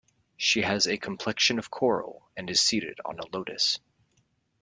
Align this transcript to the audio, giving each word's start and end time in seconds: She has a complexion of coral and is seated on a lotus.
She 0.35 0.63
has 0.63 0.87
a 0.87 0.97
complexion 0.97 1.59
of 1.59 1.69
coral 1.69 2.27
and 2.35 2.49
is 2.49 2.59
seated 2.59 2.97
on 3.05 3.19
a 3.19 3.25
lotus. 3.27 3.77